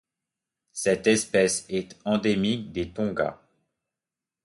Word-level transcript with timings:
Cette 0.71 1.05
espèce 1.05 1.63
est 1.69 1.95
endémique 2.05 2.71
des 2.71 2.89
Tonga. 2.91 3.39